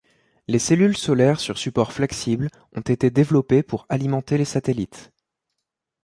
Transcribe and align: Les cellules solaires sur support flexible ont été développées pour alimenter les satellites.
Les 0.47 0.57
cellules 0.57 0.97
solaires 0.97 1.39
sur 1.39 1.59
support 1.59 1.93
flexible 1.93 2.49
ont 2.75 2.81
été 2.81 3.11
développées 3.11 3.61
pour 3.61 3.85
alimenter 3.87 4.39
les 4.39 4.45
satellites. 4.45 5.11